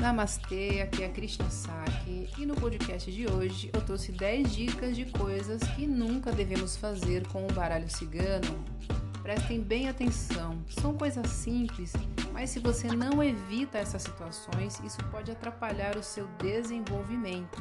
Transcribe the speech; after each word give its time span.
Namastê, 0.00 0.80
aqui 0.80 1.02
é 1.02 1.06
a 1.06 1.10
Krishna 1.10 1.50
Saki 1.50 2.30
e 2.38 2.46
no 2.46 2.54
podcast 2.54 3.10
de 3.10 3.28
hoje 3.28 3.68
eu 3.74 3.80
trouxe 3.80 4.12
10 4.12 4.54
dicas 4.54 4.96
de 4.96 5.04
coisas 5.06 5.60
que 5.74 5.88
nunca 5.88 6.30
devemos 6.30 6.76
fazer 6.76 7.26
com 7.26 7.44
o 7.44 7.52
baralho 7.52 7.90
cigano. 7.90 8.64
Prestem 9.24 9.60
bem 9.60 9.88
atenção, 9.88 10.56
são 10.68 10.96
coisas 10.96 11.26
simples, 11.28 11.92
mas 12.32 12.50
se 12.50 12.60
você 12.60 12.86
não 12.86 13.22
evita 13.22 13.76
essas 13.76 14.02
situações, 14.02 14.80
isso 14.84 15.02
pode 15.10 15.32
atrapalhar 15.32 15.96
o 15.96 16.02
seu 16.02 16.28
desenvolvimento. 16.38 17.60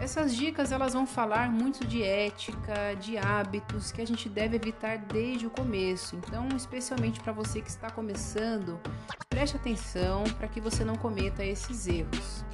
Essas 0.00 0.36
dicas 0.36 0.70
elas 0.70 0.92
vão 0.92 1.04
falar 1.04 1.50
muito 1.50 1.84
de 1.84 2.04
ética, 2.04 2.94
de 3.00 3.18
hábitos 3.18 3.90
que 3.90 4.00
a 4.00 4.06
gente 4.06 4.28
deve 4.28 4.54
evitar 4.54 4.96
desde 4.96 5.44
o 5.44 5.50
começo. 5.50 6.14
Então, 6.14 6.48
especialmente 6.56 7.18
para 7.20 7.32
você 7.32 7.60
que 7.60 7.68
está 7.68 7.90
começando, 7.90 8.80
preste 9.28 9.56
atenção 9.56 10.22
para 10.38 10.46
que 10.46 10.60
você 10.60 10.84
não 10.84 10.94
cometa 10.94 11.44
esses 11.44 11.88
erros. 11.88 12.44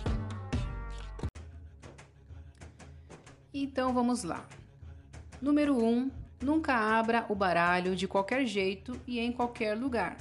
Então, 3.52 3.92
vamos 3.92 4.24
lá. 4.24 4.48
Número 5.40 5.76
1. 5.76 5.86
Um, 5.86 6.10
nunca 6.42 6.74
abra 6.74 7.26
o 7.28 7.34
baralho 7.34 7.94
de 7.94 8.08
qualquer 8.08 8.46
jeito 8.46 8.98
e 9.06 9.20
em 9.20 9.30
qualquer 9.30 9.76
lugar. 9.76 10.16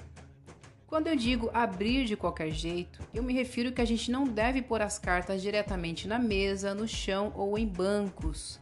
Quando 0.94 1.08
eu 1.08 1.16
digo 1.16 1.50
abrir 1.56 2.06
de 2.06 2.16
qualquer 2.16 2.52
jeito, 2.52 3.00
eu 3.12 3.24
me 3.24 3.34
refiro 3.34 3.72
que 3.72 3.82
a 3.82 3.86
gente 3.86 4.12
não 4.12 4.26
deve 4.26 4.62
pôr 4.62 4.80
as 4.80 5.00
cartas 5.00 5.42
diretamente 5.42 6.08
na 6.08 6.20
mesa, 6.20 6.76
no 6.76 6.88
chão 6.88 7.34
ou 7.36 7.58
em 7.58 7.66
bancos. 7.66 8.60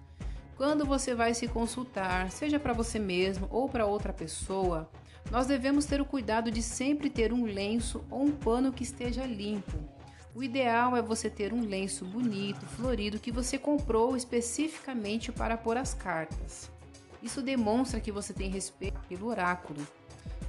Quando 0.56 0.86
você 0.86 1.14
vai 1.14 1.34
se 1.34 1.46
consultar, 1.50 2.32
seja 2.32 2.58
para 2.58 2.72
você 2.72 2.98
mesmo 2.98 3.50
ou 3.52 3.68
para 3.68 3.86
outra 3.86 4.14
pessoa, 4.14 4.90
nós 5.30 5.46
devemos 5.46 5.84
ter 5.84 6.00
o 6.00 6.06
cuidado 6.06 6.50
de 6.50 6.64
sempre 6.64 7.10
ter 7.10 7.34
um 7.34 7.44
lenço 7.44 8.02
ou 8.10 8.24
um 8.24 8.32
pano 8.32 8.72
que 8.72 8.84
esteja 8.84 9.26
limpo. 9.26 9.78
O 10.34 10.42
ideal 10.42 10.96
é 10.96 11.02
você 11.02 11.30
ter 11.30 11.52
um 11.52 11.68
lenço 11.68 12.06
bonito, 12.06 12.66
florido, 12.66 13.20
que 13.20 13.30
você 13.30 13.58
comprou 13.58 14.16
especificamente 14.16 15.34
para 15.34 15.58
pôr 15.58 15.76
as 15.76 15.94
cartas. 15.94 16.72
Isso 17.22 17.42
demonstra 17.42 18.00
que 18.00 18.10
você 18.10 18.32
tem 18.32 18.50
respeito 18.50 19.02
pelo 19.10 19.28
oráculo. 19.28 19.86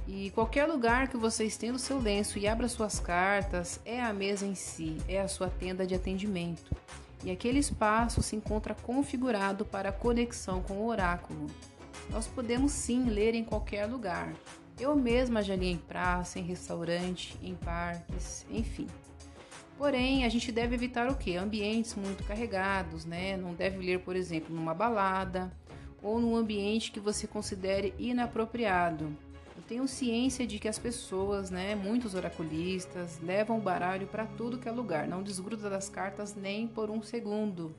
E 0.05 0.31
qualquer 0.31 0.65
lugar 0.65 1.07
que 1.07 1.15
você 1.15 1.45
estenda 1.45 1.77
o 1.77 1.79
seu 1.79 1.97
lenço 1.97 2.37
e 2.37 2.45
abra 2.45 2.67
suas 2.67 2.99
cartas 2.99 3.79
é 3.85 4.01
a 4.01 4.11
mesa 4.11 4.45
em 4.45 4.53
si, 4.53 4.97
é 5.07 5.21
a 5.21 5.29
sua 5.29 5.49
tenda 5.49 5.87
de 5.87 5.95
atendimento. 5.95 6.75
E 7.23 7.31
aquele 7.31 7.59
espaço 7.59 8.21
se 8.21 8.35
encontra 8.35 8.75
configurado 8.75 9.63
para 9.63 9.89
a 9.89 9.93
conexão 9.93 10.61
com 10.61 10.73
o 10.73 10.87
oráculo. 10.87 11.47
Nós 12.09 12.27
podemos 12.27 12.73
sim 12.73 13.05
ler 13.05 13.33
em 13.33 13.45
qualquer 13.45 13.85
lugar. 13.85 14.33
Eu 14.77 14.93
mesma 14.93 15.41
já 15.41 15.55
li 15.55 15.71
em 15.71 15.77
praça, 15.77 16.37
em 16.37 16.43
restaurante, 16.43 17.37
em 17.41 17.55
parques, 17.55 18.45
enfim. 18.51 18.87
Porém, 19.77 20.25
a 20.25 20.29
gente 20.29 20.51
deve 20.51 20.75
evitar 20.75 21.09
o 21.09 21.15
que? 21.15 21.37
Ambientes 21.37 21.95
muito 21.95 22.25
carregados, 22.25 23.05
né? 23.05 23.37
Não 23.37 23.53
deve 23.53 23.77
ler, 23.77 23.99
por 23.99 24.17
exemplo, 24.17 24.53
numa 24.53 24.73
balada 24.73 25.49
ou 26.01 26.19
num 26.19 26.35
ambiente 26.35 26.91
que 26.91 26.99
você 26.99 27.25
considere 27.25 27.93
inapropriado 27.97 29.15
tenho 29.67 29.87
ciência 29.87 30.45
de 30.45 30.59
que 30.59 30.67
as 30.67 30.77
pessoas, 30.77 31.49
né, 31.49 31.75
muitos 31.75 32.13
oraculistas, 32.15 33.19
levam 33.21 33.57
o 33.57 33.61
baralho 33.61 34.07
para 34.07 34.25
tudo 34.25 34.57
que 34.57 34.67
é 34.67 34.71
lugar, 34.71 35.07
não 35.07 35.23
desgruda 35.23 35.69
das 35.69 35.89
cartas 35.89 36.35
nem 36.35 36.67
por 36.67 36.89
um 36.89 37.01
segundo. 37.01 37.75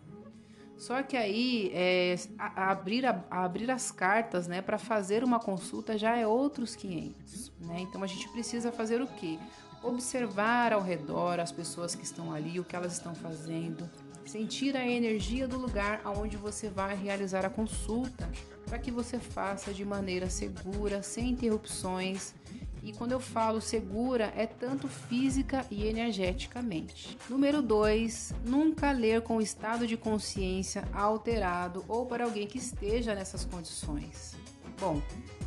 Só 0.76 1.02
que 1.02 1.16
aí, 1.16 1.70
é, 1.72 2.16
a, 2.38 2.64
a 2.64 2.70
abrir, 2.70 3.06
a, 3.06 3.24
abrir 3.30 3.70
as 3.70 3.90
cartas 3.90 4.46
né, 4.46 4.60
para 4.60 4.78
fazer 4.78 5.22
uma 5.22 5.38
consulta 5.38 5.96
já 5.96 6.16
é 6.16 6.26
outros 6.26 6.74
500. 6.74 7.52
Né? 7.60 7.80
Então 7.80 8.02
a 8.02 8.06
gente 8.06 8.28
precisa 8.30 8.72
fazer 8.72 9.00
o 9.00 9.06
quê? 9.06 9.38
Observar 9.82 10.72
ao 10.72 10.80
redor 10.80 11.38
as 11.38 11.52
pessoas 11.52 11.94
que 11.94 12.04
estão 12.04 12.32
ali, 12.32 12.58
o 12.58 12.64
que 12.64 12.74
elas 12.74 12.94
estão 12.94 13.14
fazendo, 13.14 13.88
sentir 14.26 14.76
a 14.76 14.86
energia 14.86 15.46
do 15.46 15.58
lugar 15.58 16.00
aonde 16.04 16.36
você 16.36 16.68
vai 16.68 16.96
realizar 16.96 17.44
a 17.44 17.50
consulta, 17.50 18.28
para 18.66 18.78
que 18.78 18.90
você 18.90 19.18
faça 19.18 19.72
de 19.72 19.84
maneira 19.84 20.28
segura, 20.30 21.02
sem 21.02 21.30
interrupções. 21.30 22.34
E 22.82 22.92
quando 22.92 23.12
eu 23.12 23.20
falo 23.20 23.60
segura, 23.60 24.32
é 24.36 24.46
tanto 24.46 24.88
física 24.88 25.64
e 25.70 25.86
energeticamente. 25.86 27.16
Número 27.30 27.62
2, 27.62 28.34
nunca 28.44 28.90
ler 28.92 29.22
com 29.22 29.40
estado 29.40 29.86
de 29.86 29.96
consciência 29.96 30.84
alterado 30.92 31.84
ou 31.88 32.04
para 32.04 32.24
alguém 32.24 32.46
que 32.46 32.58
esteja 32.58 33.14
nessas 33.14 33.44
condições. 33.44 34.36
Bom, 34.78 35.00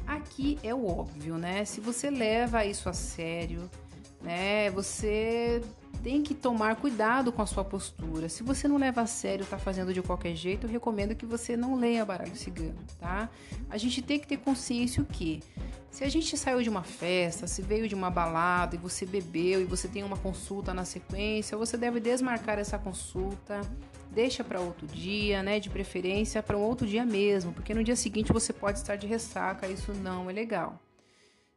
aqui 0.07 0.57
é 0.63 0.73
o 0.73 0.87
óbvio, 0.87 1.37
né? 1.37 1.63
Se 1.66 1.79
você 1.79 2.09
leva 2.09 2.66
isso 2.66 2.89
a 2.89 2.93
sério, 2.93 3.69
né? 4.21 4.71
Você 4.71 5.61
tem 6.03 6.22
que 6.22 6.34
tomar 6.34 6.75
cuidado 6.75 7.31
com 7.31 7.41
a 7.41 7.46
sua 7.46 7.63
postura. 7.63 8.30
Se 8.30 8.44
você 8.44 8.68
não 8.68 8.78
leva 8.78 9.02
a 9.02 9.08
sério, 9.08 9.46
tá 9.46 9.58
fazendo 9.58 9.94
de 9.94 10.02
qualquer 10.02 10.35
jeito, 10.35 10.66
eu 10.66 10.69
recomendo 10.69 11.16
que 11.16 11.25
você 11.25 11.58
não 11.58 11.75
leia 11.75 12.06
baralho 12.06 12.35
cigano, 12.35 12.78
tá? 13.00 13.30
A 13.69 13.78
gente 13.78 14.02
tem 14.02 14.19
que 14.19 14.28
ter 14.28 14.38
consciência 14.38 15.02
o 15.02 15.06
que 15.06 15.41
se 15.90 16.03
a 16.03 16.09
gente 16.09 16.38
saiu 16.38 16.62
de 16.62 16.69
uma 16.69 16.84
festa, 16.84 17.47
se 17.47 17.62
veio 17.62 17.88
de 17.88 17.96
uma 17.96 18.12
balada 18.12 18.75
e 18.75 18.78
você 18.78 19.06
bebeu 19.06 19.62
e 19.62 19.66
você 19.66 19.88
tem 19.88 20.03
uma 20.03 20.18
consulta 20.18 20.74
na 20.74 20.85
sequência, 20.85 21.58
você 21.58 21.75
deve 21.75 22.00
desmarcar 22.00 22.59
essa 22.59 22.78
consulta, 22.78 23.62
deixa 24.12 24.44
para 24.44 24.59
outro 24.59 24.85
dia, 24.85 25.41
né? 25.41 25.59
De 25.59 25.69
preferência 25.69 26.44
para 26.44 26.56
um 26.56 26.62
outro 26.62 26.85
dia 26.85 27.06
mesmo, 27.06 27.52
porque 27.52 27.74
no 27.74 27.84
dia 27.84 27.96
seguinte 27.96 28.31
você 28.31 28.53
pode 28.53 28.78
estar 28.78 28.96
de 28.96 29.08
ressaca, 29.08 29.68
isso 29.68 29.91
não 29.94 30.29
é 30.29 30.34
legal. 30.34 30.79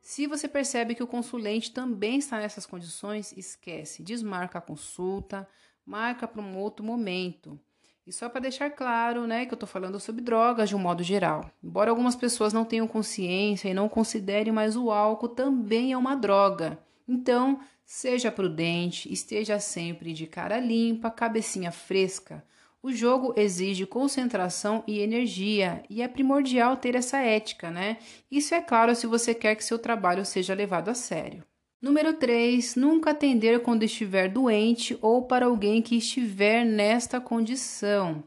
Se 0.02 0.26
você 0.26 0.48
percebe 0.48 0.94
que 0.94 1.02
o 1.02 1.06
consulente 1.06 1.72
também 1.72 2.18
está 2.18 2.38
nessas 2.38 2.66
condições, 2.66 3.32
esquece, 3.36 4.02
desmarca 4.02 4.58
a 4.58 4.62
consulta, 4.62 5.46
marca 5.84 6.26
para 6.26 6.40
um 6.40 6.56
outro 6.56 6.84
momento. 6.84 7.58
E 8.06 8.12
só 8.12 8.28
para 8.28 8.40
deixar 8.40 8.70
claro, 8.70 9.26
né, 9.26 9.44
que 9.44 9.52
eu 9.52 9.56
estou 9.56 9.68
falando 9.68 10.00
sobre 10.00 10.22
drogas 10.22 10.68
de 10.68 10.74
um 10.74 10.78
modo 10.78 11.02
geral. 11.02 11.50
Embora 11.62 11.90
algumas 11.90 12.16
pessoas 12.16 12.52
não 12.52 12.64
tenham 12.64 12.88
consciência 12.88 13.68
e 13.68 13.74
não 13.74 13.88
considerem, 13.88 14.52
mas 14.52 14.74
o 14.74 14.90
álcool 14.90 15.28
também 15.28 15.92
é 15.92 15.96
uma 15.96 16.16
droga. 16.16 16.78
Então, 17.06 17.60
seja 17.84 18.32
prudente, 18.32 19.12
esteja 19.12 19.60
sempre 19.60 20.12
de 20.12 20.26
cara 20.26 20.58
limpa, 20.58 21.10
cabecinha 21.10 21.70
fresca. 21.70 22.44
O 22.82 22.90
jogo 22.92 23.34
exige 23.36 23.84
concentração 23.84 24.82
e 24.86 25.00
energia 25.00 25.82
e 25.90 26.00
é 26.00 26.08
primordial 26.08 26.78
ter 26.78 26.94
essa 26.94 27.18
ética, 27.18 27.70
né? 27.70 27.98
Isso 28.30 28.54
é 28.54 28.60
claro 28.62 28.94
se 28.96 29.06
você 29.06 29.34
quer 29.34 29.54
que 29.54 29.64
seu 29.64 29.78
trabalho 29.78 30.24
seja 30.24 30.54
levado 30.54 30.88
a 30.88 30.94
sério. 30.94 31.44
Número 31.80 32.14
3. 32.14 32.76
Nunca 32.76 33.10
atender 33.10 33.60
quando 33.60 33.82
estiver 33.82 34.28
doente 34.28 34.98
ou 35.02 35.26
para 35.26 35.46
alguém 35.46 35.82
que 35.82 35.96
estiver 35.96 36.64
nesta 36.64 37.20
condição. 37.20 38.24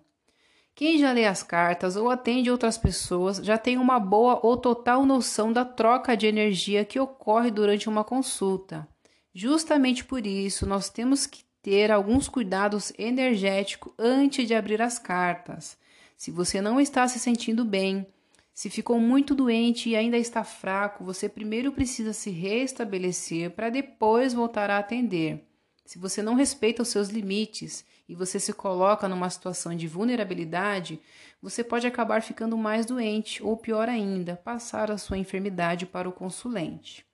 Quem 0.76 0.98
já 0.98 1.12
lê 1.12 1.26
as 1.26 1.44
cartas 1.44 1.96
ou 1.96 2.10
atende 2.10 2.50
outras 2.50 2.78
pessoas 2.78 3.38
já 3.38 3.58
tem 3.58 3.78
uma 3.78 4.00
boa 4.00 4.40
ou 4.44 4.58
total 4.58 5.06
noção 5.06 5.54
da 5.54 5.66
troca 5.66 6.18
de 6.18 6.28
energia 6.28 6.86
que 6.86 7.00
ocorre 7.00 7.50
durante 7.50 7.88
uma 7.88 8.04
consulta. 8.04 8.88
Justamente 9.34 10.04
por 10.06 10.26
isso, 10.26 10.68
nós 10.68 10.90
temos 10.90 11.26
que 11.26 11.44
ter 11.64 11.90
alguns 11.92 12.28
cuidados 12.28 12.92
energéticos 13.00 13.94
antes 13.98 14.46
de 14.46 14.54
abrir 14.54 14.82
as 14.82 15.00
cartas. 15.00 15.78
Se 16.18 16.30
você 16.30 16.60
não 16.60 16.80
está 16.80 17.08
se 17.08 17.18
sentindo 17.18 17.64
bem, 17.64 18.06
se 18.54 18.70
ficou 18.70 19.00
muito 19.00 19.34
doente 19.34 19.90
e 19.90 19.96
ainda 19.96 20.18
está 20.18 20.44
fraco, 20.44 21.06
você 21.06 21.30
primeiro 21.30 21.72
precisa 21.72 22.12
se 22.12 22.30
restabelecer 22.30 23.52
para 23.52 23.70
depois 23.70 24.34
voltar 24.34 24.70
a 24.70 24.78
atender. 24.78 25.48
Se 25.86 25.98
você 25.98 26.22
não 26.22 26.36
respeita 26.36 26.82
os 26.82 26.90
seus 26.90 27.08
limites 27.08 27.86
e 28.10 28.14
você 28.14 28.42
se 28.42 28.52
coloca 28.52 29.08
numa 29.08 29.30
situação 29.30 29.74
de 29.74 29.88
vulnerabilidade, 29.88 31.00
você 31.42 31.64
pode 31.64 31.88
acabar 31.88 32.22
ficando 32.22 32.58
mais 32.58 32.86
doente 32.86 33.42
ou, 33.42 33.56
pior 33.56 33.88
ainda, 33.88 34.36
passar 34.36 34.92
a 34.92 34.98
sua 34.98 35.18
enfermidade 35.18 35.86
para 35.86 36.08
o 36.08 36.14
consulente. 36.14 37.06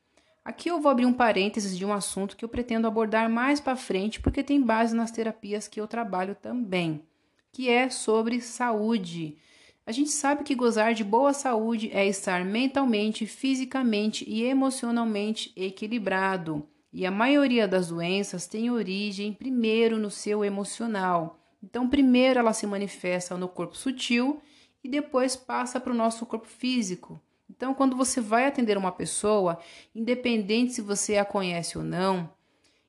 Aqui 0.43 0.69
eu 0.69 0.79
vou 0.79 0.91
abrir 0.91 1.05
um 1.05 1.13
parênteses 1.13 1.77
de 1.77 1.85
um 1.85 1.93
assunto 1.93 2.35
que 2.35 2.43
eu 2.43 2.49
pretendo 2.49 2.87
abordar 2.87 3.29
mais 3.29 3.59
para 3.59 3.75
frente, 3.75 4.19
porque 4.19 4.43
tem 4.43 4.61
base 4.61 4.95
nas 4.95 5.11
terapias 5.11 5.67
que 5.67 5.79
eu 5.79 5.87
trabalho 5.87 6.35
também, 6.35 7.03
que 7.51 7.69
é 7.69 7.89
sobre 7.89 8.41
saúde. 8.41 9.37
A 9.85 9.91
gente 9.91 10.11
sabe 10.11 10.43
que 10.43 10.55
gozar 10.55 10.93
de 10.93 11.03
boa 11.03 11.33
saúde 11.33 11.89
é 11.91 12.07
estar 12.07 12.45
mentalmente, 12.45 13.25
fisicamente 13.25 14.23
e 14.27 14.43
emocionalmente 14.43 15.51
equilibrado. 15.55 16.67
E 16.93 17.05
a 17.05 17.11
maioria 17.11 17.67
das 17.67 17.89
doenças 17.89 18.47
tem 18.47 18.71
origem 18.71 19.33
primeiro 19.33 19.97
no 19.97 20.09
seu 20.09 20.45
emocional. 20.45 21.39
Então, 21.63 21.89
primeiro 21.89 22.39
ela 22.39 22.53
se 22.53 22.65
manifesta 22.65 23.37
no 23.37 23.47
corpo 23.47 23.75
sutil 23.75 24.41
e 24.83 24.89
depois 24.89 25.35
passa 25.35 25.79
para 25.79 25.91
o 25.91 25.95
nosso 25.95 26.25
corpo 26.25 26.47
físico. 26.47 27.21
Então, 27.49 27.73
quando 27.73 27.95
você 27.95 28.21
vai 28.21 28.45
atender 28.45 28.77
uma 28.77 28.91
pessoa, 28.91 29.59
independente 29.95 30.73
se 30.73 30.81
você 30.81 31.17
a 31.17 31.25
conhece 31.25 31.77
ou 31.77 31.83
não, 31.83 32.29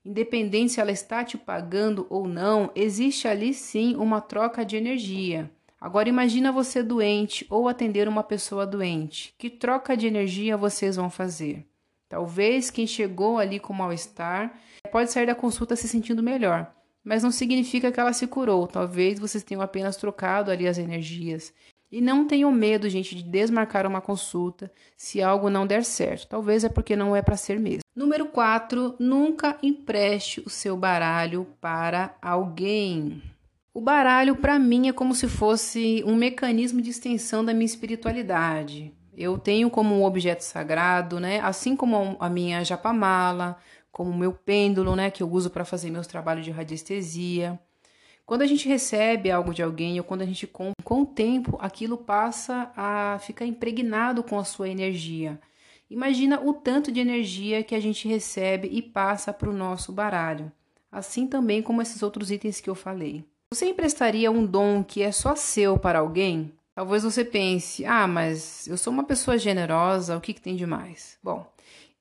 independente 0.05 0.73
se 0.73 0.81
ela 0.81 0.93
está 0.93 1.25
te 1.25 1.39
pagando 1.39 2.07
ou 2.11 2.29
não, 2.29 2.71
existe 2.75 3.27
ali 3.27 3.55
sim 3.55 3.97
uma 3.97 4.21
troca 4.21 4.65
de 4.65 4.77
energia. 4.77 5.51
Agora 5.81 6.11
imagina 6.11 6.53
você 6.53 6.83
doente 6.83 7.47
ou 7.49 7.67
atender 7.67 8.07
uma 8.07 8.23
pessoa 8.23 8.67
doente. 8.67 9.35
Que 9.39 9.49
troca 9.49 9.97
de 9.97 10.07
energia 10.07 10.57
vocês 10.57 10.97
vão 10.97 11.09
fazer? 11.09 11.67
Talvez 12.07 12.71
quem 12.71 12.87
chegou 12.87 13.39
ali 13.39 13.59
com 13.59 13.73
mal-estar 13.73 14.59
pode 14.93 15.11
sair 15.11 15.27
da 15.27 15.35
consulta 15.35 15.77
se 15.77 15.89
sentindo 15.89 16.23
melhor, 16.23 16.75
mas 17.03 17.23
não 17.23 17.31
significa 17.31 17.91
que 17.91 17.99
ela 17.99 18.13
se 18.13 18.27
curou. 18.27 18.67
Talvez 18.67 19.19
vocês 19.19 19.43
tenham 19.43 19.63
apenas 19.63 19.97
trocado 19.97 20.51
ali 20.51 20.69
as 20.69 20.77
energias. 20.77 21.55
E 21.91 22.01
não 22.01 22.27
tenham 22.27 22.53
medo, 22.53 22.89
gente, 22.89 23.17
de 23.17 23.23
desmarcar 23.23 23.85
uma 23.87 24.01
consulta 24.01 24.73
se 24.97 25.21
algo 25.21 25.51
não 25.51 25.67
der 25.67 25.85
certo. 25.85 26.29
Talvez 26.29 26.63
é 26.63 26.69
porque 26.69 26.95
não 26.95 27.17
é 27.17 27.23
para 27.23 27.37
ser 27.37 27.59
mesmo. 27.59 27.81
Número 27.97 28.27
4, 28.27 28.95
nunca 29.01 29.59
empreste 29.63 30.41
o 30.47 30.49
seu 30.49 30.77
baralho 30.77 31.47
para 31.61 32.17
alguém. 32.23 33.21
O 33.75 33.81
baralho, 33.81 34.37
para 34.37 34.59
mim, 34.59 34.89
é 34.89 34.93
como 34.93 35.15
se 35.15 35.29
fosse 35.29 36.03
um 36.07 36.15
mecanismo 36.15 36.81
de 36.81 36.91
extensão 36.91 37.45
da 37.45 37.53
minha 37.53 37.67
espiritualidade. 37.67 38.93
Eu 39.17 39.37
tenho 39.39 39.69
como 39.69 39.95
um 39.95 40.05
objeto 40.05 40.43
sagrado, 40.43 41.19
né? 41.19 41.41
Assim 41.41 41.77
como 41.77 42.17
a 42.21 42.31
minha 42.31 42.65
japamala, 42.65 43.57
como 43.93 44.11
o 44.11 44.17
meu 44.17 44.33
pêndulo, 44.33 44.95
né? 44.95 45.11
Que 45.11 45.23
eu 45.23 45.31
uso 45.31 45.51
para 45.51 45.65
fazer 45.65 45.91
meus 45.91 46.07
trabalhos 46.07 46.45
de 46.45 46.51
radiestesia. 46.51 47.61
Quando 48.31 48.43
a 48.43 48.47
gente 48.47 48.69
recebe 48.69 49.29
algo 49.29 49.53
de 49.53 49.61
alguém 49.61 49.99
ou 49.99 50.05
quando 50.05 50.23
a 50.23 50.25
gente 50.25 50.47
compra, 50.47 50.85
com 50.85 51.03
o 51.03 51.07
tempo 51.07 51.59
aquilo 51.61 51.97
passa 51.97 52.71
a 52.77 53.19
ficar 53.19 53.45
impregnado 53.45 54.23
com 54.23 54.39
a 54.39 54.45
sua 54.45 54.69
energia. 54.69 55.41
Imagina 55.91 56.41
o 56.41 56.55
tanto 56.55 56.93
de 56.93 57.01
energia 57.01 57.65
que 57.65 57.75
a 57.75 57.81
gente 57.81 58.07
recebe 58.07 58.69
e 58.71 58.81
passa 58.81 59.33
para 59.33 59.51
o 59.51 59.53
nosso 59.53 59.91
baralho, 59.91 60.53
assim 60.93 61.27
também 61.27 61.61
como 61.61 61.83
esses 61.83 62.05
outros 62.05 62.31
itens 62.31 62.61
que 62.61 62.71
eu 62.71 62.77
falei. 62.77 63.25
Você 63.53 63.67
emprestaria 63.67 64.31
um 64.31 64.47
dom 64.47 64.85
que 64.85 65.03
é 65.03 65.11
só 65.11 65.35
seu 65.35 65.77
para 65.77 65.99
alguém? 65.99 66.53
Talvez 66.73 67.03
você 67.03 67.25
pense: 67.25 67.85
ah, 67.85 68.07
mas 68.07 68.69
eu 68.69 68.77
sou 68.77 68.93
uma 68.93 69.03
pessoa 69.03 69.37
generosa, 69.39 70.17
o 70.17 70.21
que, 70.21 70.35
que 70.35 70.41
tem 70.41 70.55
de 70.55 70.67
mais? 70.67 71.19
Bom, 71.21 71.45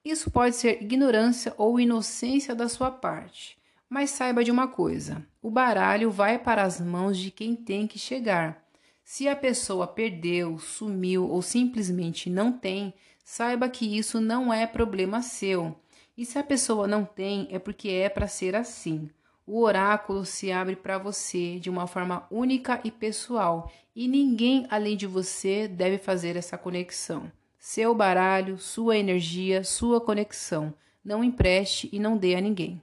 isso 0.05 0.29
pode 0.29 0.55
ser 0.55 0.79
ignorância 0.79 1.55
ou 1.57 1.79
inocência 1.79 2.53
da 2.53 2.69
sua 2.69 2.91
parte. 2.91 3.58
Mas 3.89 4.11
saiba 4.11 4.43
de 4.43 4.51
uma 4.51 4.67
coisa: 4.67 5.25
o 5.41 5.49
baralho 5.49 6.11
vai 6.11 6.37
para 6.37 6.63
as 6.63 6.79
mãos 6.79 7.17
de 7.17 7.31
quem 7.31 7.55
tem 7.55 7.87
que 7.87 7.97
chegar. 7.97 8.63
Se 9.03 9.27
a 9.27 9.35
pessoa 9.35 9.87
perdeu, 9.87 10.59
sumiu 10.59 11.27
ou 11.27 11.41
simplesmente 11.41 12.29
não 12.29 12.51
tem, 12.51 12.93
saiba 13.25 13.67
que 13.67 13.97
isso 13.97 14.21
não 14.21 14.53
é 14.53 14.67
problema 14.67 15.23
seu. 15.23 15.75
E 16.15 16.23
se 16.23 16.37
a 16.37 16.43
pessoa 16.43 16.87
não 16.87 17.03
tem, 17.03 17.47
é 17.49 17.57
porque 17.57 17.89
é 17.89 18.07
para 18.07 18.27
ser 18.27 18.55
assim. 18.55 19.09
O 19.47 19.63
oráculo 19.63 20.25
se 20.25 20.51
abre 20.51 20.75
para 20.75 20.99
você 20.99 21.59
de 21.59 21.71
uma 21.71 21.87
forma 21.87 22.27
única 22.29 22.79
e 22.83 22.91
pessoal, 22.91 23.71
e 23.95 24.07
ninguém 24.07 24.67
além 24.69 24.95
de 24.95 25.07
você 25.07 25.67
deve 25.67 25.97
fazer 25.97 26.35
essa 26.35 26.55
conexão. 26.55 27.31
Seu 27.57 27.95
baralho, 27.95 28.59
sua 28.59 28.95
energia, 28.95 29.63
sua 29.63 29.99
conexão. 29.99 30.71
Não 31.03 31.23
empreste 31.23 31.89
e 31.91 31.99
não 31.99 32.15
dê 32.15 32.35
a 32.35 32.41
ninguém. 32.41 32.79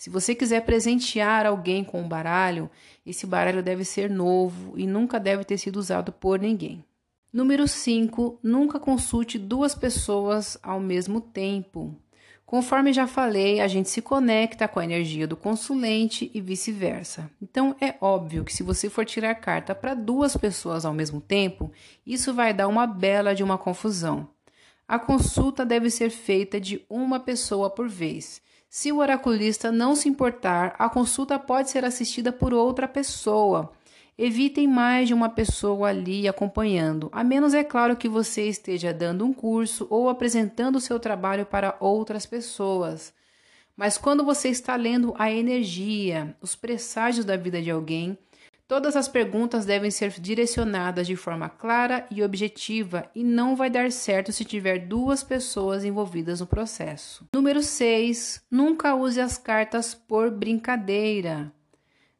Se 0.00 0.08
você 0.08 0.34
quiser 0.34 0.64
presentear 0.64 1.44
alguém 1.44 1.84
com 1.84 2.00
um 2.00 2.08
baralho, 2.08 2.70
esse 3.04 3.26
baralho 3.26 3.62
deve 3.62 3.84
ser 3.84 4.08
novo 4.08 4.72
e 4.78 4.86
nunca 4.86 5.20
deve 5.20 5.44
ter 5.44 5.58
sido 5.58 5.76
usado 5.76 6.10
por 6.10 6.38
ninguém. 6.40 6.82
Número 7.30 7.68
5. 7.68 8.38
Nunca 8.42 8.80
consulte 8.80 9.38
duas 9.38 9.74
pessoas 9.74 10.56
ao 10.62 10.80
mesmo 10.80 11.20
tempo. 11.20 11.94
Conforme 12.46 12.94
já 12.94 13.06
falei, 13.06 13.60
a 13.60 13.68
gente 13.68 13.90
se 13.90 14.00
conecta 14.00 14.66
com 14.66 14.80
a 14.80 14.84
energia 14.84 15.26
do 15.26 15.36
consulente 15.36 16.30
e 16.32 16.40
vice-versa. 16.40 17.30
Então 17.38 17.76
é 17.78 17.94
óbvio 18.00 18.42
que 18.42 18.54
se 18.54 18.62
você 18.62 18.88
for 18.88 19.04
tirar 19.04 19.34
carta 19.34 19.74
para 19.74 19.92
duas 19.92 20.34
pessoas 20.34 20.86
ao 20.86 20.94
mesmo 20.94 21.20
tempo, 21.20 21.70
isso 22.06 22.32
vai 22.32 22.54
dar 22.54 22.68
uma 22.68 22.86
bela 22.86 23.34
de 23.34 23.44
uma 23.44 23.58
confusão. 23.58 24.30
A 24.88 24.98
consulta 24.98 25.62
deve 25.62 25.90
ser 25.90 26.08
feita 26.08 26.58
de 26.58 26.86
uma 26.88 27.20
pessoa 27.20 27.68
por 27.68 27.86
vez. 27.86 28.40
Se 28.72 28.92
o 28.92 28.98
oraculista 28.98 29.72
não 29.72 29.96
se 29.96 30.08
importar, 30.08 30.76
a 30.78 30.88
consulta 30.88 31.36
pode 31.40 31.68
ser 31.68 31.84
assistida 31.84 32.30
por 32.30 32.54
outra 32.54 32.86
pessoa. 32.86 33.72
Evitem 34.16 34.68
mais 34.68 35.08
de 35.08 35.14
uma 35.14 35.28
pessoa 35.28 35.88
ali 35.88 36.28
acompanhando, 36.28 37.08
a 37.10 37.24
menos 37.24 37.52
é 37.52 37.64
claro 37.64 37.96
que 37.96 38.08
você 38.08 38.48
esteja 38.48 38.94
dando 38.94 39.24
um 39.24 39.32
curso 39.32 39.88
ou 39.90 40.08
apresentando 40.08 40.76
o 40.76 40.80
seu 40.80 41.00
trabalho 41.00 41.44
para 41.44 41.76
outras 41.80 42.24
pessoas. 42.26 43.12
Mas 43.76 43.98
quando 43.98 44.24
você 44.24 44.50
está 44.50 44.76
lendo 44.76 45.16
a 45.18 45.32
energia, 45.32 46.36
os 46.40 46.54
presságios 46.54 47.24
da 47.24 47.36
vida 47.36 47.60
de 47.60 47.72
alguém, 47.72 48.16
Todas 48.70 48.94
as 48.94 49.08
perguntas 49.08 49.66
devem 49.66 49.90
ser 49.90 50.10
direcionadas 50.10 51.04
de 51.04 51.16
forma 51.16 51.48
clara 51.48 52.06
e 52.08 52.22
objetiva 52.22 53.10
e 53.16 53.24
não 53.24 53.56
vai 53.56 53.68
dar 53.68 53.90
certo 53.90 54.30
se 54.30 54.44
tiver 54.44 54.86
duas 54.86 55.24
pessoas 55.24 55.84
envolvidas 55.84 56.38
no 56.38 56.46
processo. 56.46 57.26
Número 57.34 57.64
6. 57.64 58.44
Nunca 58.48 58.94
use 58.94 59.20
as 59.20 59.36
cartas 59.36 59.92
por 59.92 60.30
brincadeira. 60.30 61.52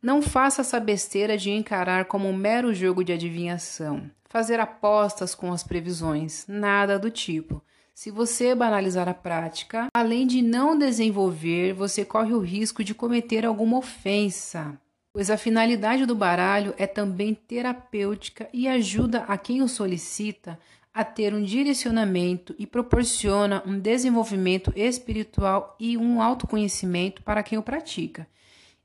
Não 0.02 0.20
faça 0.20 0.62
essa 0.62 0.80
besteira 0.80 1.38
de 1.38 1.52
encarar 1.52 2.06
como 2.06 2.28
um 2.28 2.36
mero 2.36 2.74
jogo 2.74 3.04
de 3.04 3.12
adivinhação, 3.12 4.10
fazer 4.28 4.58
apostas 4.58 5.36
com 5.36 5.52
as 5.52 5.62
previsões, 5.62 6.46
nada 6.48 6.98
do 6.98 7.12
tipo. 7.12 7.62
Se 7.94 8.10
você 8.10 8.56
banalizar 8.56 9.08
a 9.08 9.14
prática, 9.14 9.86
além 9.94 10.26
de 10.26 10.42
não 10.42 10.76
desenvolver, 10.76 11.74
você 11.74 12.04
corre 12.04 12.32
o 12.32 12.40
risco 12.40 12.82
de 12.82 12.92
cometer 12.92 13.46
alguma 13.46 13.78
ofensa 13.78 14.76
pois 15.12 15.30
a 15.30 15.36
finalidade 15.36 16.06
do 16.06 16.14
baralho 16.14 16.74
é 16.78 16.86
também 16.86 17.34
terapêutica 17.34 18.48
e 18.52 18.68
ajuda 18.68 19.24
a 19.24 19.36
quem 19.36 19.62
o 19.62 19.68
solicita 19.68 20.58
a 20.92 21.04
ter 21.04 21.32
um 21.32 21.42
direcionamento 21.42 22.54
e 22.58 22.66
proporciona 22.66 23.62
um 23.64 23.78
desenvolvimento 23.78 24.72
espiritual 24.74 25.76
e 25.78 25.96
um 25.96 26.20
autoconhecimento 26.20 27.22
para 27.22 27.42
quem 27.42 27.56
o 27.58 27.62
pratica. 27.62 28.26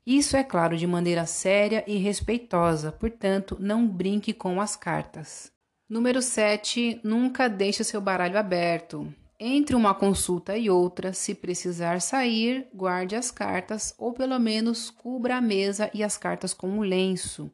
Isso 0.06 0.36
é 0.36 0.44
claro 0.44 0.76
de 0.76 0.86
maneira 0.86 1.26
séria 1.26 1.82
e 1.84 1.96
respeitosa, 1.96 2.92
portanto, 2.92 3.56
não 3.58 3.86
brinque 3.88 4.32
com 4.32 4.60
as 4.60 4.76
cartas. 4.76 5.50
Número 5.88 6.22
7. 6.22 7.00
Nunca 7.02 7.48
deixe 7.48 7.82
seu 7.82 8.00
baralho 8.00 8.38
aberto. 8.38 9.12
Entre 9.38 9.76
uma 9.76 9.94
consulta 9.94 10.56
e 10.56 10.70
outra, 10.70 11.12
se 11.12 11.34
precisar 11.34 12.00
sair, 12.00 12.68
guarde 12.72 13.14
as 13.14 13.30
cartas 13.30 13.94
ou 13.98 14.14
pelo 14.14 14.38
menos 14.38 14.88
cubra 14.88 15.36
a 15.36 15.40
mesa 15.42 15.90
e 15.92 16.02
as 16.02 16.16
cartas 16.16 16.54
com 16.54 16.66
um 16.68 16.80
lenço. 16.80 17.50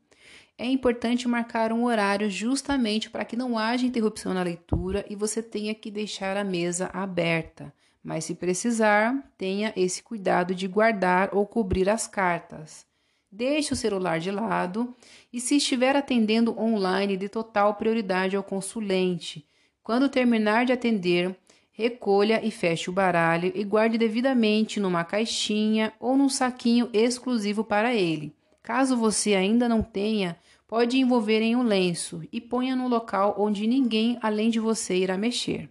É 0.56 0.64
importante 0.64 1.26
marcar 1.26 1.73
um 1.73 1.82
horário 1.82 2.31
justamente 2.31 3.11
para 3.11 3.25
que 3.25 3.34
não 3.34 3.58
haja 3.58 3.84
interrupção 3.84 4.32
na 4.32 4.44
leitura 4.44 5.05
e 5.11 5.17
você 5.17 5.43
tenha 5.43 5.75
que 5.75 5.90
deixar 5.90 6.37
a 6.37 6.44
mesa 6.44 6.88
aberta. 6.93 7.75
Mas 8.00 8.26
se 8.26 8.37
precisar, 8.37 9.32
tenha 9.37 9.73
esse 9.75 10.05
cuidado 10.05 10.55
de 10.55 10.69
guardar 10.69 11.31
ou 11.32 11.44
cobrir 11.44 11.90
as 11.90 12.06
cartas. 12.06 12.86
Deixe 13.31 13.72
o 13.72 13.77
celular 13.77 14.20
de 14.20 14.31
lado 14.31 14.94
e, 15.32 15.41
se 15.41 15.56
estiver 15.56 15.96
atendendo 15.96 16.56
online, 16.56 17.17
dê 17.17 17.29
total 17.29 17.74
prioridade 17.74 18.36
ao 18.36 18.44
consulente. 18.44 19.48
Quando 19.82 20.08
terminar 20.08 20.65
de 20.65 20.72
atender, 20.72 21.34
Recolha 21.74 22.44
e 22.44 22.50
feche 22.50 22.91
o 22.91 22.93
baralho 22.93 23.50
e 23.55 23.64
guarde 23.64 23.96
devidamente 23.96 24.79
numa 24.79 25.05
caixinha 25.05 25.91
ou 25.98 26.14
num 26.19 26.29
saquinho 26.29 26.91
exclusivo 26.93 27.64
para 27.64 27.94
ele. 27.94 28.36
Caso 28.62 28.94
você 28.94 29.34
ainda 29.34 29.67
não 29.67 29.82
tenha, 29.82 30.36
pode 30.69 30.98
envolver 30.98 31.41
em 31.41 31.56
um 31.56 31.62
lenço 31.62 32.22
e 32.31 32.43
ponha 32.43 32.76
no 32.76 32.88
local 32.88 33.36
onde 33.38 33.67
ninguém 33.67 34.19
além 34.20 34.50
de 34.50 34.60
você 34.60 34.96
irá 34.96 35.17
mexer. 35.17 35.70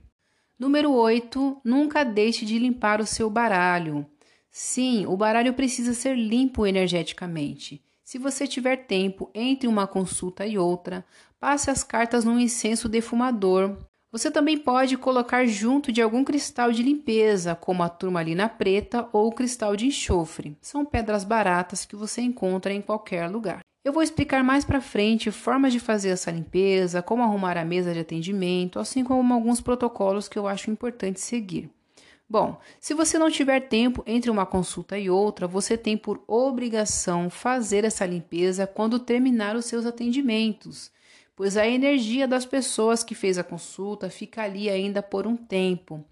Número 0.57 0.91
8. 0.91 1.61
Nunca 1.63 2.03
deixe 2.03 2.45
de 2.45 2.57
limpar 2.57 2.99
o 2.99 3.05
seu 3.05 3.29
baralho. 3.29 4.03
Sim, 4.49 5.05
o 5.05 5.15
baralho 5.15 5.53
precisa 5.53 5.93
ser 5.93 6.15
limpo 6.15 6.65
energeticamente. 6.65 7.79
Se 8.03 8.17
você 8.17 8.47
tiver 8.47 8.87
tempo 8.87 9.29
entre 9.35 9.67
uma 9.67 9.85
consulta 9.85 10.47
e 10.47 10.57
outra, 10.57 11.05
passe 11.39 11.69
as 11.69 11.83
cartas 11.83 12.25
num 12.25 12.39
incenso 12.39 12.89
defumador 12.89 13.77
você 14.11 14.29
também 14.29 14.57
pode 14.57 14.97
colocar 14.97 15.45
junto 15.45 15.89
de 15.89 16.01
algum 16.01 16.23
cristal 16.23 16.71
de 16.71 16.83
limpeza, 16.83 17.55
como 17.55 17.81
a 17.81 17.87
turmalina 17.87 18.49
preta 18.49 19.07
ou 19.13 19.27
o 19.27 19.31
cristal 19.31 19.75
de 19.75 19.87
enxofre. 19.87 20.57
São 20.61 20.83
pedras 20.83 21.23
baratas 21.23 21.85
que 21.85 21.95
você 21.95 22.21
encontra 22.21 22.73
em 22.73 22.81
qualquer 22.81 23.29
lugar. 23.29 23.61
Eu 23.85 23.93
vou 23.93 24.03
explicar 24.03 24.43
mais 24.43 24.65
para 24.65 24.81
frente 24.81 25.31
formas 25.31 25.71
de 25.71 25.79
fazer 25.79 26.09
essa 26.09 26.29
limpeza, 26.29 27.01
como 27.01 27.23
arrumar 27.23 27.57
a 27.57 27.63
mesa 27.63 27.93
de 27.93 27.99
atendimento, 27.99 28.79
assim 28.79 29.03
como 29.03 29.33
alguns 29.33 29.61
protocolos 29.61 30.27
que 30.27 30.37
eu 30.37 30.45
acho 30.45 30.69
importante 30.69 31.19
seguir. 31.21 31.69
Bom, 32.29 32.59
se 32.79 32.93
você 32.93 33.17
não 33.17 33.31
tiver 33.31 33.61
tempo 33.61 34.03
entre 34.05 34.29
uma 34.29 34.45
consulta 34.45 34.99
e 34.99 35.09
outra, 35.09 35.47
você 35.47 35.77
tem 35.77 35.97
por 35.97 36.21
obrigação 36.27 37.29
fazer 37.29 37.85
essa 37.85 38.05
limpeza 38.05 38.67
quando 38.67 38.99
terminar 38.99 39.55
os 39.55 39.65
seus 39.65 39.85
atendimentos 39.85 40.91
pois 41.41 41.57
a 41.57 41.67
energia 41.67 42.27
das 42.27 42.45
pessoas 42.45 43.03
que 43.03 43.15
fez 43.15 43.39
a 43.39 43.43
consulta 43.43 44.11
fica 44.11 44.43
ali 44.43 44.69
ainda 44.69 45.01
por 45.01 45.25
um 45.25 45.35
tempo. 45.35 46.05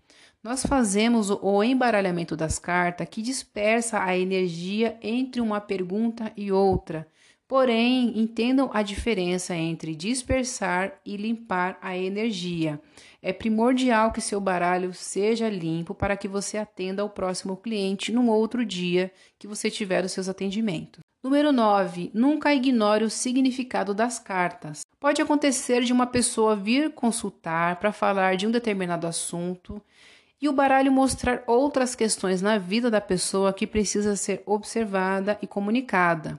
Nós 0.43 0.65
fazemos 0.65 1.29
o 1.29 1.63
embaralhamento 1.63 2.35
das 2.35 2.57
cartas 2.57 3.07
que 3.07 3.21
dispersa 3.21 4.03
a 4.03 4.17
energia 4.17 4.97
entre 5.03 5.39
uma 5.39 5.61
pergunta 5.61 6.33
e 6.35 6.51
outra, 6.51 7.07
Porém, 7.49 8.13
entendam 8.19 8.69
a 8.71 8.83
diferença 8.83 9.55
entre 9.55 9.95
dispersar 9.95 10.99
e 11.03 11.17
limpar 11.17 11.79
a 11.81 11.97
energia. 11.97 12.79
É 13.23 13.33
primordial 13.33 14.11
que 14.11 14.21
seu 14.21 14.39
baralho 14.39 14.93
seja 14.93 15.49
limpo 15.49 15.95
para 15.95 16.15
que 16.15 16.27
você 16.27 16.59
atenda 16.59 17.01
ao 17.01 17.09
próximo 17.09 17.57
cliente 17.57 18.11
num 18.11 18.29
outro 18.29 18.63
dia 18.63 19.11
que 19.39 19.47
você 19.47 19.71
tiver 19.71 20.05
os 20.05 20.11
seus 20.11 20.29
atendimentos. 20.29 20.99
Número 21.23 21.51
9. 21.51 22.11
Nunca 22.13 22.53
ignore 22.53 23.03
o 23.03 23.09
significado 23.09 23.95
das 23.95 24.19
cartas. 24.19 24.81
Pode 24.99 25.21
acontecer 25.21 25.83
de 25.83 25.93
uma 25.93 26.05
pessoa 26.05 26.57
vir 26.57 26.91
consultar 26.91 27.77
para 27.77 27.93
falar 27.93 28.35
de 28.35 28.45
um 28.45 28.51
determinado 28.51 29.07
assunto 29.07 29.81
e 30.41 30.49
o 30.49 30.53
baralho 30.53 30.91
mostrar 30.91 31.41
outras 31.47 31.95
questões 31.95 32.41
na 32.41 32.57
vida 32.57 32.91
da 32.91 32.99
pessoa 32.99 33.53
que 33.53 33.65
precisa 33.65 34.17
ser 34.17 34.43
observada 34.45 35.37
e 35.41 35.47
comunicada. 35.47 36.37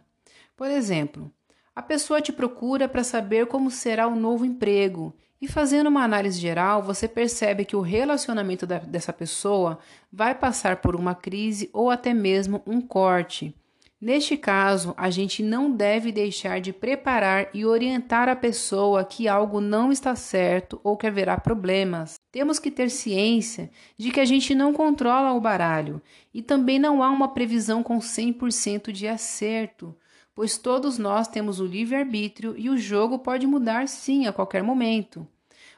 Por 0.57 0.71
exemplo, 0.71 1.33
a 1.75 1.81
pessoa 1.81 2.21
te 2.21 2.33
procura 2.33 2.87
para 2.87 3.03
saber 3.03 3.47
como 3.47 3.71
será 3.71 4.07
o 4.07 4.15
novo 4.15 4.45
emprego, 4.45 5.15
e 5.41 5.49
fazendo 5.49 5.87
uma 5.87 6.05
análise 6.05 6.39
geral, 6.39 6.83
você 6.83 7.09
percebe 7.09 7.65
que 7.65 7.75
o 7.75 7.81
relacionamento 7.81 8.67
da, 8.67 8.79
dessa 8.79 9.11
pessoa 9.11 9.79
vai 10.13 10.35
passar 10.35 10.77
por 10.77 10.95
uma 10.95 11.15
crise 11.15 11.71
ou 11.73 11.91
até 11.91 12.13
mesmo 12.13 12.63
um 12.67 12.79
corte. 12.79 13.55
Neste 14.01 14.37
caso, 14.37 14.95
a 14.97 15.11
gente 15.11 15.43
não 15.43 15.71
deve 15.71 16.11
deixar 16.11 16.61
de 16.61 16.73
preparar 16.73 17.51
e 17.53 17.67
orientar 17.67 18.29
a 18.29 18.35
pessoa 18.35 19.05
que 19.05 19.29
algo 19.29 19.61
não 19.61 19.93
está 19.93 20.17
certo 20.17 20.81
ou 20.83 20.97
que 20.97 21.07
haverá 21.07 21.39
problemas. 21.39 22.15
Temos 22.33 22.59
que 22.59 22.71
ter 22.71 22.91
ciência 22.91 23.71
de 23.99 24.11
que 24.11 24.21
a 24.21 24.25
gente 24.25 24.55
não 24.55 24.73
controla 24.73 25.35
o 25.35 25.41
baralho 25.41 26.01
e 26.33 26.41
também 26.41 26.79
não 26.79 27.03
há 27.03 27.11
uma 27.11 27.29
previsão 27.29 27.83
com 27.83 27.99
100% 27.99 28.91
de 28.91 29.07
acerto 29.07 29.95
pois 30.41 30.57
todos 30.57 30.97
nós 30.97 31.29
temos 31.29 31.61
o 31.61 31.67
livre-arbítrio 31.67 32.55
e 32.57 32.71
o 32.71 32.79
jogo 32.79 33.19
pode 33.19 33.47
mudar 33.47 33.87
sim 33.87 34.27
a 34.27 34.33
qualquer 34.33 34.63
momento. 34.63 35.29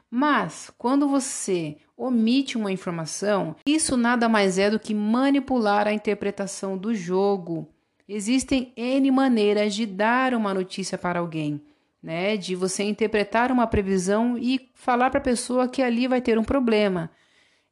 Mas, 0.08 0.70
quando 0.78 1.08
você 1.08 1.78
omite 1.96 2.56
uma 2.56 2.70
informação, 2.70 3.56
isso 3.66 3.96
nada 3.96 4.28
mais 4.28 4.58
é 4.58 4.70
do 4.70 4.78
que 4.78 4.94
manipular 4.94 5.88
a 5.88 5.92
interpretação 5.92 6.78
do 6.78 6.94
jogo. 6.94 7.71
Existem 8.14 8.74
N 8.76 9.10
maneiras 9.10 9.74
de 9.74 9.86
dar 9.86 10.34
uma 10.34 10.52
notícia 10.52 10.98
para 10.98 11.18
alguém, 11.18 11.62
né? 12.02 12.36
De 12.36 12.54
você 12.54 12.82
interpretar 12.82 13.50
uma 13.50 13.66
previsão 13.66 14.36
e 14.36 14.68
falar 14.74 15.08
para 15.08 15.18
a 15.18 15.22
pessoa 15.22 15.66
que 15.66 15.80
ali 15.80 16.06
vai 16.06 16.20
ter 16.20 16.38
um 16.38 16.44
problema. 16.44 17.10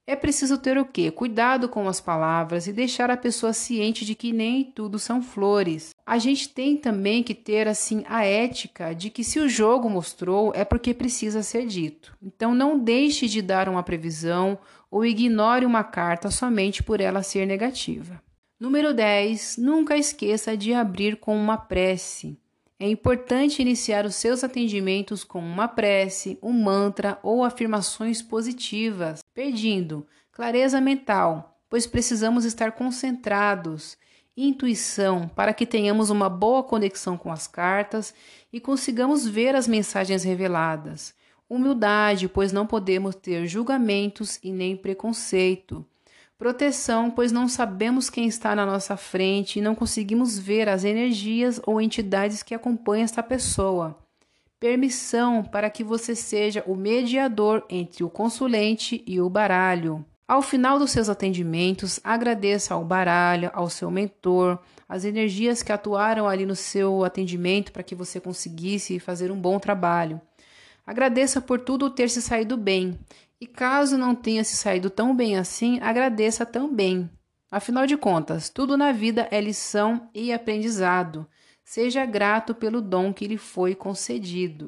É 0.07 0.17
preciso 0.17 0.57
ter 0.57 0.79
o 0.79 0.87
quê? 0.87 1.11
Cuidado 1.11 1.69
com 1.69 1.87
as 1.87 2.01
palavras 2.01 2.67
e 2.67 2.73
deixar 2.73 3.11
a 3.11 3.19
pessoa 3.19 3.53
ciente 3.53 4.03
de 4.03 4.15
que 4.15 4.33
nem 4.33 4.65
tudo 4.65 4.99
são 4.99 5.21
flores. 5.21 5.91
A 6.07 6.17
gente 6.17 6.49
tem 6.49 6.75
também 6.75 7.23
que 7.23 7.35
ter 7.35 7.69
assim 7.69 8.03
a 8.09 8.25
ética 8.25 8.95
de 8.95 9.11
que 9.11 9.23
se 9.23 9.39
o 9.39 9.49
jogo 9.49 9.91
mostrou 9.91 10.53
é 10.55 10.65
porque 10.65 10.95
precisa 10.95 11.43
ser 11.43 11.67
dito. 11.67 12.17
Então 12.23 12.55
não 12.55 12.79
deixe 12.79 13.29
de 13.29 13.43
dar 13.43 13.69
uma 13.69 13.83
previsão 13.83 14.59
ou 14.91 15.05
ignore 15.05 15.67
uma 15.67 15.85
carta 15.85 16.31
somente 16.31 16.83
por 16.83 16.99
ela 16.99 17.23
ser 17.23 17.45
negativa. 17.47 18.23
Número 18.61 18.93
10. 18.93 19.57
Nunca 19.57 19.97
esqueça 19.97 20.55
de 20.55 20.75
abrir 20.75 21.17
com 21.17 21.35
uma 21.35 21.57
prece. 21.57 22.39
É 22.79 22.87
importante 22.87 23.63
iniciar 23.63 24.05
os 24.05 24.17
seus 24.17 24.45
atendimentos 24.45 25.25
com 25.25 25.39
uma 25.39 25.67
prece, 25.67 26.39
um 26.43 26.53
mantra 26.53 27.19
ou 27.23 27.43
afirmações 27.43 28.21
positivas, 28.21 29.21
pedindo 29.33 30.07
clareza 30.31 30.79
mental, 30.79 31.59
pois 31.71 31.87
precisamos 31.87 32.45
estar 32.45 32.73
concentrados, 32.73 33.97
intuição, 34.37 35.27
para 35.27 35.55
que 35.55 35.65
tenhamos 35.65 36.11
uma 36.11 36.29
boa 36.29 36.63
conexão 36.63 37.17
com 37.17 37.33
as 37.33 37.47
cartas 37.47 38.13
e 38.53 38.61
consigamos 38.61 39.27
ver 39.27 39.55
as 39.55 39.67
mensagens 39.67 40.23
reveladas. 40.23 41.15
Humildade, 41.49 42.29
pois 42.29 42.53
não 42.53 42.67
podemos 42.67 43.15
ter 43.15 43.47
julgamentos 43.47 44.39
e 44.43 44.53
nem 44.53 44.77
preconceito. 44.77 45.87
Proteção, 46.41 47.11
pois 47.11 47.31
não 47.31 47.47
sabemos 47.47 48.09
quem 48.09 48.27
está 48.27 48.57
na 48.57 48.65
nossa 48.65 48.97
frente 48.97 49.59
e 49.59 49.63
não 49.63 49.75
conseguimos 49.75 50.39
ver 50.39 50.71
as 50.71 50.85
energias 50.85 51.61
ou 51.67 51.83
entidades 51.83 52.43
que 52.43 52.55
acompanham 52.55 53.05
esta 53.05 53.23
pessoa. 53.23 53.99
Permissão 54.59 55.45
para 55.45 55.69
que 55.69 55.85
você 55.85 56.15
seja 56.15 56.65
o 56.67 56.75
mediador 56.75 57.63
entre 57.69 58.03
o 58.03 58.09
consulente 58.09 59.05
e 59.07 59.21
o 59.21 59.29
baralho. 59.29 60.03
Ao 60.27 60.41
final 60.41 60.79
dos 60.79 60.93
seus 60.93 61.11
atendimentos, 61.11 62.01
agradeça 62.03 62.73
ao 62.73 62.87
baralho, 62.87 63.51
ao 63.53 63.69
seu 63.69 63.91
mentor, 63.91 64.59
as 64.89 65.05
energias 65.05 65.63
que 65.63 65.73
atuaram 65.73 66.27
ali 66.27 66.47
no 66.47 66.57
seu 66.57 67.05
atendimento 67.05 67.71
para 67.71 67.83
que 67.83 67.95
você 67.95 68.19
conseguisse 68.19 68.99
fazer 68.99 69.31
um 69.31 69.39
bom 69.39 69.59
trabalho. 69.59 70.19
Agradeça 70.87 71.39
por 71.39 71.61
tudo 71.61 71.91
ter 71.91 72.09
se 72.09 72.23
saído 72.23 72.57
bem 72.57 72.99
e 73.41 73.47
caso 73.47 73.97
não 73.97 74.15
tenha 74.15 74.45
se 74.45 74.57
saído 74.57 74.91
tão 74.91 75.17
bem 75.17 75.37
assim, 75.37 75.81
agradeça 75.81 76.45
também. 76.45 77.09
Afinal 77.51 77.87
de 77.87 77.97
contas, 77.97 78.51
tudo 78.51 78.77
na 78.77 78.93
vida 78.93 79.27
é 79.31 79.41
lição 79.41 80.09
e 80.15 80.33
aprendizado. 80.33 81.27
Seja 81.65 82.05
grato 82.05 82.55
pelo 82.55 82.83
dom 82.83 83.13
que 83.13 83.27
lhe 83.27 83.39
foi 83.39 83.75
concedido. 83.75 84.67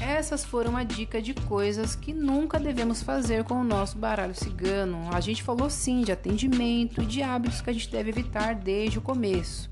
Essas 0.00 0.44
foram 0.44 0.76
a 0.76 0.84
dica 0.84 1.20
de 1.20 1.34
coisas 1.34 1.94
que 1.94 2.12
nunca 2.12 2.58
devemos 2.58 3.02
fazer 3.02 3.44
com 3.44 3.54
o 3.54 3.64
nosso 3.64 3.98
baralho 3.98 4.34
cigano. 4.34 5.08
A 5.12 5.20
gente 5.20 5.42
falou 5.42 5.68
sim 5.70 6.02
de 6.02 6.12
atendimento 6.12 7.02
e 7.02 7.06
de 7.06 7.22
hábitos 7.22 7.60
que 7.60 7.70
a 7.70 7.72
gente 7.72 7.90
deve 7.90 8.10
evitar 8.10 8.54
desde 8.54 8.98
o 8.98 9.02
começo. 9.02 9.70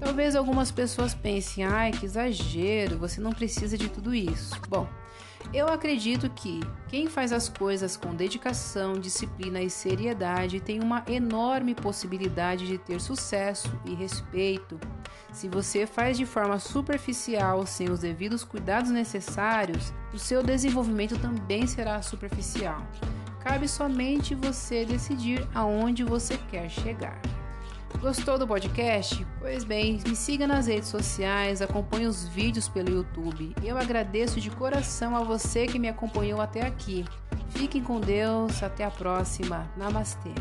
Talvez 0.00 0.36
algumas 0.36 0.70
pessoas 0.70 1.14
pensem, 1.14 1.64
ai 1.64 1.90
que 1.90 2.06
exagero, 2.06 2.98
você 2.98 3.20
não 3.20 3.32
precisa 3.32 3.76
de 3.76 3.88
tudo 3.88 4.14
isso. 4.14 4.54
Bom, 4.68 4.88
eu 5.52 5.66
acredito 5.66 6.28
que 6.30 6.60
quem 6.88 7.08
faz 7.08 7.32
as 7.32 7.48
coisas 7.48 7.96
com 7.96 8.14
dedicação, 8.14 8.92
disciplina 8.94 9.60
e 9.60 9.70
seriedade 9.70 10.60
tem 10.60 10.80
uma 10.80 11.02
enorme 11.08 11.74
possibilidade 11.74 12.66
de 12.66 12.78
ter 12.78 13.00
sucesso 13.00 13.72
e 13.84 13.94
respeito. 13.94 14.78
Se 15.32 15.48
você 15.48 15.86
faz 15.86 16.16
de 16.16 16.26
forma 16.26 16.58
superficial, 16.58 17.66
sem 17.66 17.90
os 17.90 18.00
devidos 18.00 18.44
cuidados 18.44 18.90
necessários, 18.90 19.92
o 20.12 20.18
seu 20.18 20.42
desenvolvimento 20.42 21.18
também 21.18 21.66
será 21.66 22.00
superficial. 22.02 22.86
Cabe 23.40 23.66
somente 23.66 24.34
você 24.34 24.84
decidir 24.84 25.48
aonde 25.54 26.04
você 26.04 26.36
quer 26.50 26.68
chegar. 26.68 27.20
Gostou 28.00 28.38
do 28.38 28.46
podcast? 28.46 29.26
Pois 29.40 29.64
bem, 29.64 30.00
me 30.06 30.14
siga 30.14 30.46
nas 30.46 30.68
redes 30.68 30.88
sociais, 30.88 31.60
acompanhe 31.60 32.06
os 32.06 32.28
vídeos 32.28 32.68
pelo 32.68 32.90
YouTube. 32.90 33.56
Eu 33.64 33.76
agradeço 33.76 34.40
de 34.40 34.50
coração 34.50 35.16
a 35.16 35.24
você 35.24 35.66
que 35.66 35.78
me 35.78 35.88
acompanhou 35.88 36.40
até 36.40 36.64
aqui. 36.64 37.04
Fiquem 37.48 37.82
com 37.82 37.98
Deus, 37.98 38.62
até 38.62 38.84
a 38.84 38.90
próxima. 38.90 39.68
Namastê. 39.76 40.32